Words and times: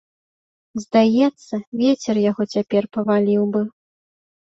Здаецца, 0.83 1.61
вецер 1.83 2.15
яго 2.29 2.43
цяпер 2.53 2.83
паваліў 2.99 3.43
бы. 3.55 3.61